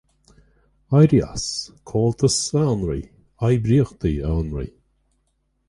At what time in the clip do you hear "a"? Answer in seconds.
2.39-2.47, 4.23-4.33